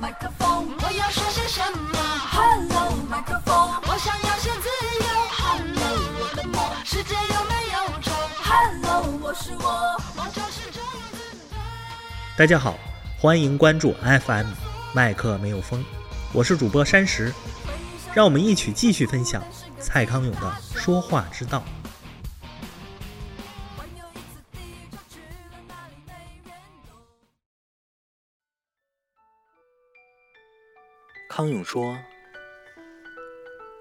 [0.00, 1.98] 麦克风，我要说些什么
[2.32, 3.54] ？Hello，麦克风，
[3.86, 4.66] 我想要些自
[4.98, 5.06] 由。
[5.30, 11.18] Hello，我的梦，世界有没有虫？Hello，我是我，我就是这样子。
[12.34, 12.78] 大家好，
[13.18, 14.46] 欢迎关注 FM
[14.94, 15.84] 麦克没有风，
[16.32, 17.30] 我是主播山石，
[18.14, 19.42] 让我们一起继续分享
[19.78, 21.62] 蔡康永的说话之道。
[31.40, 31.96] 康永说：“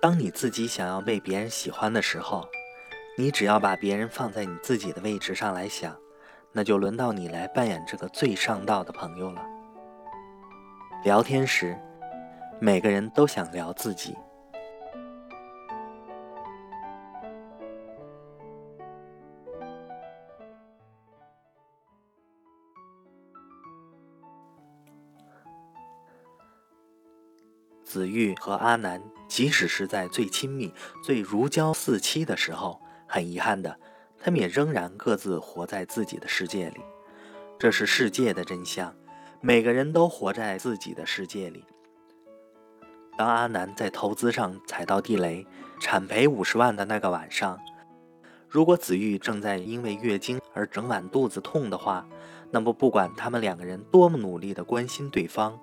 [0.00, 2.48] 当你自己想要被别人喜欢的时候，
[3.16, 5.98] 你只要把别人放在你自己的位置上来想，
[6.52, 9.44] 那就轮到你来扮演这个最上道的朋友了。
[11.02, 11.76] 聊天时，
[12.60, 14.16] 每个人都想聊自己。
[27.88, 30.70] 子玉和阿南，即使是在最亲密、
[31.02, 33.78] 最如胶似漆的时候，很遗憾的，
[34.20, 36.82] 他们也仍然各自活在自己的世界里。
[37.58, 38.94] 这是世界的真相，
[39.40, 41.64] 每个人都活在自己的世界里。
[43.16, 45.46] 当阿南在投资上踩到地雷，
[45.80, 47.58] 产赔五十万的那个晚上，
[48.50, 52.06] 如果子玉正在因为月经而整晚肚子痛的话，
[52.50, 55.58] 那么不管他们两个人多么努力的关心对方，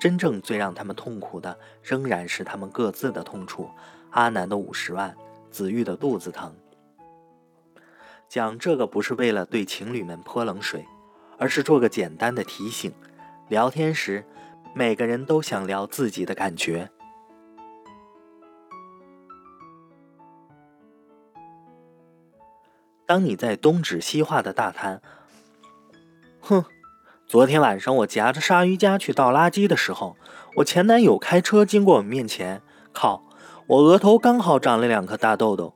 [0.00, 3.70] 真正最让他们痛苦的，仍然是他们各自的痛处。
[4.10, 5.14] 阿南的五十万，
[5.50, 6.52] 子玉的肚子疼。
[8.28, 10.86] 讲这个不是为了对情侣们泼冷水，
[11.36, 12.92] 而是做个简单的提醒：
[13.48, 14.24] 聊天时，
[14.74, 16.90] 每个人都想聊自己的感觉。
[23.04, 25.02] 当你在东指西画的大谈，
[26.40, 26.64] 哼，
[27.30, 30.16] 昨天晚上我夹着鲨鱼夹去倒垃圾的时候，
[30.56, 32.60] 我前男友开车经过我面前，
[32.92, 33.22] 靠，
[33.68, 35.72] 我额头刚好长了两颗大痘痘。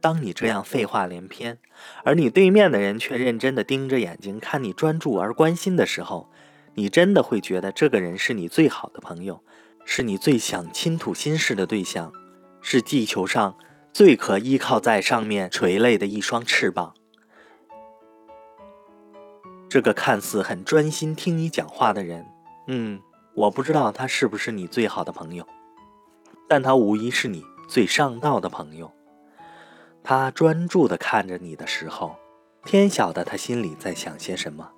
[0.00, 1.58] 当你这样废话连篇，
[2.02, 6.28] 而你对面的人却认真的盯着眼睛看你专注而关心的时候，
[6.74, 9.44] 你真的会觉得这个人是你最好的朋友，
[9.84, 12.12] 是你最想倾吐心事的对象，
[12.60, 13.54] 是地球上
[13.92, 16.94] 最可依靠在上面垂泪的一双翅膀。
[19.70, 22.26] 这个看似很专心听你讲话的人，
[22.66, 23.00] 嗯，
[23.36, 25.46] 我不知道他是不是你最好的朋友，
[26.48, 28.90] 但他无疑是你最上道的朋友。
[30.02, 32.16] 他专注地看着你的时候，
[32.64, 34.72] 天晓得他心里在想些什么。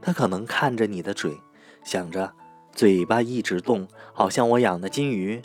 [0.00, 1.38] 他可能看着你的嘴，
[1.84, 2.32] 想着
[2.72, 5.42] 嘴巴一直动，好像我养的金鱼，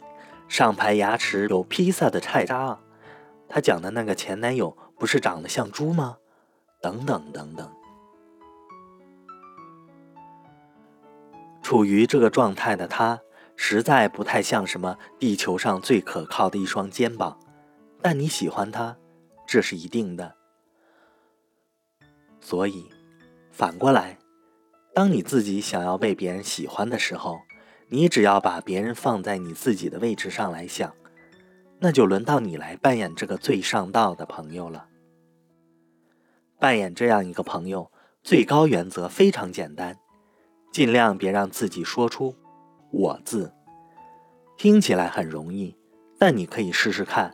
[0.48, 2.80] 上排牙齿有披萨的菜渣。
[3.50, 6.16] 他讲的那个前男友不是长得像猪吗？
[6.82, 7.70] 等等等等。
[11.70, 13.22] 处于这个状态的他，
[13.56, 17.38] 实在不太像什么地球上最可靠的一双肩膀。
[18.02, 18.98] 但你喜欢他，
[19.46, 20.34] 这是一定的。
[22.42, 22.90] 所以，
[23.52, 24.18] 反过来，
[24.96, 27.38] 当你自己想要被别人喜欢的时候，
[27.90, 30.92] 你只要把别人放在你自己的位置上来想，
[31.78, 34.88] 那就轮到你来扮演这个最上道的朋友了。
[36.58, 37.92] 扮演这样一个朋友，
[38.24, 39.96] 最高原则非常简单，
[40.72, 42.36] 尽量别让自己说出
[42.92, 43.54] “我”字。
[44.58, 45.76] 听起来很容易，
[46.18, 47.34] 但你可以试试看。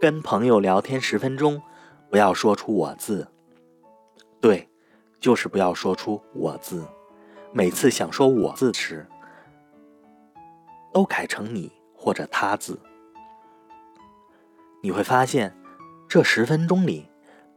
[0.00, 1.60] 跟朋友聊天十分钟，
[2.10, 3.28] 不要说出“我”字。
[4.40, 4.68] 对，
[5.20, 6.86] 就是不要说出“我”字。
[7.52, 9.06] 每次想说“我”字时，
[10.92, 12.80] 都改成“你”或者“他”字。
[14.82, 15.54] 你会发现，
[16.08, 17.06] 这十分钟里，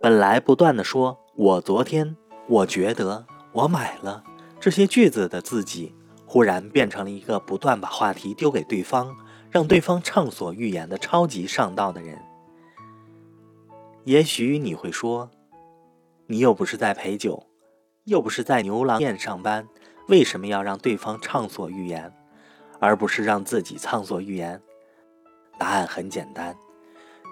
[0.02, 2.18] 本来不断的说“我昨天
[2.50, 4.22] ”“我觉得”“我买了”
[4.64, 5.94] 这些句子的自己，
[6.26, 9.14] 忽然变成了一个不断把话题丢给对方，
[9.52, 12.18] 让对方畅所欲言的超级上道的人。
[14.06, 15.30] 也许你会说，
[16.28, 17.46] 你又不是在陪酒，
[18.06, 19.68] 又不是在牛郎店上班，
[20.08, 22.10] 为什么要让对方畅所欲言，
[22.80, 24.62] 而不是让自己畅所欲言？
[25.60, 26.56] 答案很简单，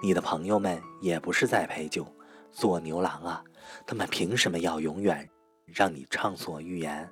[0.02, 2.06] 你的朋友们也不是在陪酒，
[2.50, 3.42] 做牛郎啊，
[3.86, 5.26] 他们凭什么要永远
[5.72, 7.08] 让你畅所欲言？